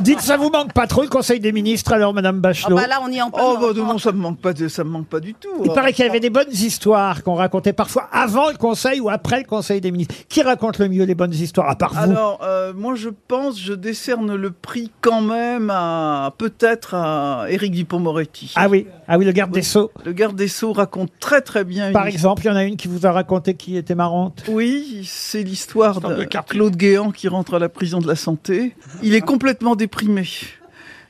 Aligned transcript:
Dites, 0.00 0.20
ça 0.20 0.36
vous 0.36 0.50
manque 0.50 0.72
pas 0.72 0.86
trop 0.86 1.02
le 1.02 1.08
Conseil 1.08 1.40
des 1.40 1.52
ministres 1.52 1.92
alors, 1.92 2.14
Madame 2.14 2.36
Ah 2.38 2.48
Bachelot 2.48 2.76
bah 2.76 2.86
là, 2.86 3.00
on 3.02 3.10
y 3.10 3.16
est 3.18 3.22
en 3.22 3.30
Oh 3.32 3.56
dedans. 3.72 3.84
bah 3.86 3.92
non, 3.92 3.98
ça 3.98 4.12
me 4.12 4.18
manque 4.18 4.38
pas, 4.40 4.52
de- 4.52 4.68
ça 4.68 4.84
me 4.84 4.90
manque 4.90 5.06
pas 5.06 5.20
du 5.20 5.34
tout. 5.34 5.48
Il 5.64 5.72
paraît 5.72 5.92
qu'il 5.92 6.04
y 6.04 6.08
avait 6.08 6.20
des 6.20 6.30
bonnes 6.30 6.50
histoires 6.52 7.22
qu'on 7.22 7.34
racontait 7.34 7.72
parfois 7.72 8.08
avant 8.12 8.50
le 8.50 8.56
Conseil 8.56 9.00
ou 9.00 9.08
après 9.10 9.38
le 9.38 9.44
Conseil 9.44 9.80
des 9.80 9.90
ministres. 9.90 10.14
Qui 10.28 10.42
raconte 10.42 10.78
le 10.78 10.88
mieux 10.88 11.04
les 11.04 11.14
bonnes 11.14 11.34
histoires 11.34 11.68
à 11.68 11.76
part 11.76 11.92
vous 11.92 11.98
Alors, 12.00 12.40
euh, 12.42 12.72
moi, 12.74 12.94
je 12.94 13.08
pense, 13.28 13.60
je 13.60 13.72
décerne 13.72 14.34
le 14.34 14.50
prix 14.50 14.90
quand 15.00 15.20
même 15.20 15.70
à 15.70 16.32
peut-être 16.38 16.94
à 16.94 17.46
Éric 17.48 17.72
Dupond-Moretti. 17.72 18.52
Ah 18.56 18.68
oui, 18.68 18.86
ah 19.08 19.18
oui, 19.18 19.24
le 19.24 19.32
garde 19.32 19.50
des 19.50 19.62
Sceaux. 19.62 19.90
Le 20.04 20.12
garde 20.12 20.36
des 20.36 20.48
Sceaux 20.48 20.72
raconte 20.72 21.10
très 21.20 21.40
très 21.40 21.64
bien. 21.64 21.88
une 21.88 21.92
Par 21.92 22.06
exemple, 22.06 22.42
il 22.44 22.48
y 22.48 22.50
en 22.50 22.56
a 22.56 22.64
une 22.64 22.76
qui 22.76 22.88
vous 22.88 23.06
a 23.06 23.12
raconté 23.12 23.54
qui 23.54 23.76
était 23.76 23.94
marrante. 23.94 24.44
Oui, 24.48 25.04
c'est 25.08 25.42
l'histoire 25.42 25.96
Histoire 25.96 26.16
de. 26.16 26.24
Claude 26.48 26.76
Guéant 26.76 27.10
qui 27.10 27.28
rentre 27.28 27.54
à 27.54 27.58
la 27.58 27.68
prison 27.68 27.98
de 27.98 28.06
la 28.06 28.16
santé. 28.16 28.74
Il 29.02 29.14
est 29.14 29.20
complètement 29.20 29.76
déprimé. 29.80 30.28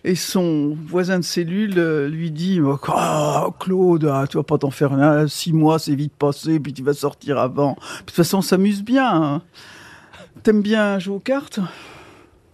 Et 0.03 0.15
son 0.15 0.77
voisin 0.87 1.19
de 1.19 1.25
cellule 1.25 1.75
euh, 1.77 2.09
lui 2.09 2.31
dit 2.31 2.59
Ah, 2.89 3.49
Claude, 3.59 4.09
ah, 4.11 4.25
tu 4.29 4.39
vas 4.39 4.43
pas 4.43 4.57
t'en 4.57 4.71
faire 4.71 4.95
un, 4.95 5.29
six 5.29 5.53
mois, 5.53 5.79
c'est 5.79 5.95
vite 5.95 6.15
passé, 6.15 6.59
puis 6.59 6.73
tu 6.73 6.83
vas 6.83 6.95
sortir 6.95 7.39
avant. 7.39 7.73
De 7.73 8.05
toute 8.07 8.17
façon, 8.17 8.39
on 8.39 8.43
s'amuse 8.43 8.83
bien. 8.83 9.11
hein. 9.23 9.43
T'aimes 10.43 10.63
bien 10.63 10.99
jouer 10.99 11.17
aux 11.17 11.21
cartes? 11.21 11.61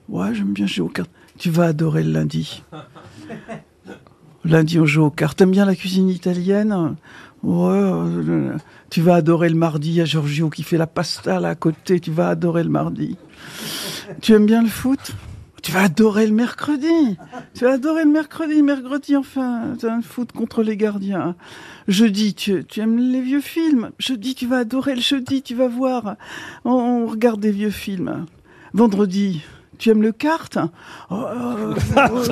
Ouais, 0.08 0.34
j'aime 0.34 0.52
bien 0.52 0.66
jouer 0.66 0.86
aux 0.86 0.88
cartes. 0.90 1.10
Tu 1.38 1.50
vas 1.50 1.66
adorer 1.66 2.02
le 2.02 2.10
lundi. 2.12 2.64
Lundi, 4.44 4.80
on 4.80 4.86
joue 4.86 5.04
aux 5.04 5.10
cartes. 5.10 5.38
T'aimes 5.38 5.50
bien 5.52 5.66
la 5.66 5.76
cuisine 5.76 6.08
italienne? 6.08 6.96
Ouais. 7.44 7.68
euh, 7.68 8.56
tu 8.90 9.02
vas 9.02 9.16
adorer 9.16 9.48
le 9.50 9.54
mardi. 9.54 9.90
Il 9.90 9.94
y 9.96 10.00
a 10.00 10.04
Giorgio 10.04 10.50
qui 10.50 10.64
fait 10.64 10.78
la 10.78 10.86
pasta 10.88 11.38
là 11.38 11.50
à 11.50 11.54
côté. 11.54 12.00
Tu 12.00 12.10
vas 12.10 12.30
adorer 12.30 12.64
le 12.64 12.70
mardi. 12.70 13.16
Tu 14.20 14.32
aimes 14.32 14.46
bien 14.46 14.62
le 14.62 14.68
foot? 14.68 15.12
Tu 15.66 15.72
vas 15.72 15.82
adorer 15.82 16.28
le 16.28 16.32
mercredi. 16.32 17.18
Tu 17.54 17.64
vas 17.64 17.72
adorer 17.72 18.04
le 18.04 18.10
mercredi. 18.10 18.62
Mercredi, 18.62 19.16
enfin, 19.16 19.74
c'est 19.80 19.88
un 19.88 20.00
foot 20.00 20.30
contre 20.30 20.62
les 20.62 20.76
gardiens. 20.76 21.34
Jeudi, 21.88 22.34
tu, 22.34 22.64
tu 22.64 22.78
aimes 22.78 22.98
les 22.98 23.20
vieux 23.20 23.40
films. 23.40 23.90
Jeudi, 23.98 24.36
tu 24.36 24.46
vas 24.46 24.58
adorer 24.58 24.94
le 24.94 25.00
jeudi. 25.00 25.42
Tu 25.42 25.56
vas 25.56 25.66
voir. 25.66 26.14
On, 26.64 26.70
on 26.70 27.06
regarde 27.06 27.40
des 27.40 27.50
vieux 27.50 27.70
films. 27.70 28.26
Vendredi. 28.74 29.42
Tu 29.76 29.90
aimes 29.90 30.02
le 30.02 30.12
kart? 30.12 30.56
Oh, 31.10 31.24
euh, 31.26 31.74
bah, 31.96 32.10
tu, 32.12 32.28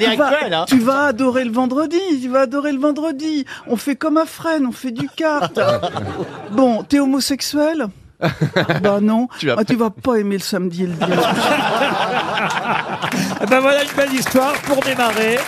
l'heure 0.00 0.16
vas, 0.16 0.26
actuelle, 0.26 0.54
hein. 0.54 0.64
tu 0.66 0.80
vas 0.80 1.04
adorer 1.04 1.44
le 1.44 1.52
vendredi, 1.52 2.00
tu 2.20 2.28
vas 2.28 2.40
adorer 2.40 2.72
le 2.72 2.80
vendredi. 2.80 3.44
On 3.68 3.76
fait 3.76 3.94
comme 3.94 4.16
à 4.16 4.26
Fresnes, 4.26 4.66
on 4.66 4.72
fait 4.72 4.90
du 4.90 5.08
kart. 5.08 5.56
bon, 6.50 6.82
t'es 6.82 6.98
homosexuel? 6.98 7.86
Bah 8.82 9.00
non. 9.00 9.28
Tu 9.38 9.46
vas 9.46 9.56
Ah, 9.58 9.64
tu 9.64 9.76
vas 9.76 9.90
pas 9.90 10.16
aimer 10.16 10.36
le 10.36 10.42
samedi 10.42 10.84
et 10.84 10.86
le 10.86 10.94
dimanche. 10.94 11.10
Eh 13.42 13.46
ben 13.46 13.60
voilà 13.60 13.82
une 13.84 13.90
belle 13.96 14.12
histoire 14.14 14.52
pour 14.62 14.80
démarrer. 14.80 15.38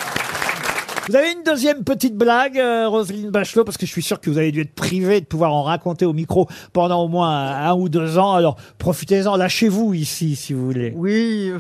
Vous 1.09 1.17
avez 1.17 1.33
une 1.33 1.43
deuxième 1.43 1.83
petite 1.83 2.17
blague, 2.17 2.59
euh, 2.59 2.89
Roselyne 2.89 3.31
Bachelot, 3.31 3.65
parce 3.65 3.77
que 3.77 3.85
je 3.85 3.91
suis 3.91 4.03
sûr 4.03 4.21
que 4.21 4.31
vous 4.31 4.39
avez 4.39 4.53
dû 4.53 4.61
être 4.61 4.75
privé 4.75 5.21
de 5.21 5.27
pouvoir 5.27 5.53
en 5.53 5.65
raconter 5.65 6.05
au 6.07 6.13
micro 6.13 6.47
pendant 6.73 7.03
au 7.03 7.09
moins 7.09 7.29
un, 7.31 7.71
un 7.71 7.75
ou 7.75 7.89
deux 7.89 8.17
ans. 8.19 8.35
Alors 8.35 8.57
profitez-en, 8.79 9.37
lâchez-vous 9.37 9.93
ici 9.95 10.37
si 10.37 10.53
vous 10.53 10.65
voulez. 10.67 10.93
Oui. 10.95 11.51
euh, 11.53 11.59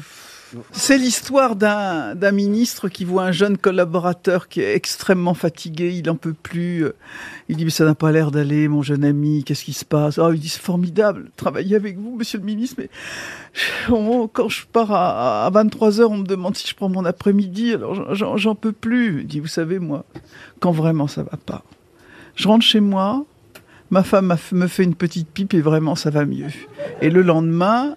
C'est 0.73 0.99
l'histoire 0.99 1.55
d'un 1.57 2.33
ministre 2.33 2.89
qui 2.89 3.05
voit 3.05 3.25
un 3.25 3.33
jeune 3.33 3.57
collaborateur 3.57 4.49
qui 4.49 4.61
est 4.61 4.75
extrêmement 4.75 5.35
fatigué, 5.35 5.93
il 5.97 6.09
en 6.11 6.17
peut 6.17 6.33
plus. 6.33 6.87
Il 7.49 7.57
dit 7.57 7.65
mais 7.65 7.71
ça 7.71 7.85
n'a 7.85 7.95
pas 7.95 8.11
l'air 8.13 8.31
d'aller, 8.31 8.67
mon 8.69 8.83
jeune 8.83 9.05
ami, 9.05 9.45
qu'est-ce 9.45 9.65
qui 9.65 9.73
se 9.73 9.85
passe? 9.85 10.19
Oh, 10.19 10.33
il 10.33 10.41
dit 10.41 10.49
c'est 10.49 10.61
formidable, 10.63 11.31
travailler 11.37 11.77
avec 11.77 11.99
vous, 11.99 12.17
monsieur 12.17 12.39
le 12.39 12.45
ministre, 12.45 12.77
mais 12.79 12.89
quand 14.33 14.49
je 14.49 14.67
pars 14.67 14.93
à, 14.93 15.47
à 15.47 15.51
23 15.51 16.01
heures, 16.01 16.11
on 16.11 16.19
me 16.19 16.27
demande 16.27 16.57
si 16.57 16.67
je 16.69 16.75
prends 16.75 16.89
mon 16.89 17.05
après-midi, 17.05 17.75
alors 17.75 18.15
j'en- 18.15 18.55
peux 18.55 18.73
plus. 18.73 19.21
Il 19.21 19.27
dit 19.27 19.41
vous 19.41 19.47
savez 19.47 19.79
moi, 19.79 20.05
quand 20.59 20.73
vraiment 20.73 21.07
ça 21.07 21.23
va 21.23 21.37
pas, 21.45 21.63
je 22.37 22.49
rentre 22.49 22.65
chez 22.65 22.81
moi. 22.81 23.25
Ma 23.93 24.05
femme 24.05 24.37
me 24.53 24.67
fait 24.69 24.85
une 24.85 24.95
petite 24.95 25.29
pipe 25.29 25.53
et 25.53 25.61
vraiment 25.61 25.97
ça 25.97 26.11
va 26.11 26.25
mieux. 26.25 26.47
Et 27.03 27.11
le 27.11 27.23
lendemain, 27.23 27.97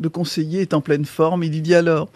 le 0.00 0.08
conseiller 0.08 0.62
est 0.62 0.74
en 0.74 0.80
pleine 0.80 1.04
forme. 1.04 1.44
Il 1.44 1.52
lui 1.52 1.60
dit 1.60 1.74
alors, 1.74 2.08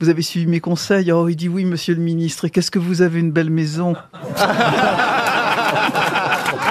vous 0.00 0.08
avez 0.08 0.22
suivi 0.22 0.46
mes 0.46 0.60
conseils? 0.60 1.12
Oh, 1.12 1.28
il 1.28 1.36
dit 1.36 1.48
oui, 1.48 1.64
monsieur 1.64 1.94
le 1.94 2.00
ministre. 2.00 2.46
Et 2.46 2.50
qu'est-ce 2.50 2.70
que 2.70 2.78
vous 2.78 3.02
avez 3.02 3.20
une 3.20 3.30
belle 3.30 3.50
maison? 3.50 3.94
Ah 4.36 5.64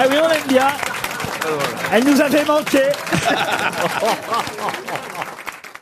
oui, 0.09 0.15
on 0.21 0.29
aime 0.29 0.47
bien. 0.47 0.67
Elle 1.93 2.03
nous 2.03 2.21
avait 2.21 2.43
manqué. 2.45 2.81